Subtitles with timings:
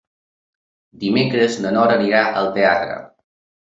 [1.05, 3.01] Dimecres na Nora irà al teatre.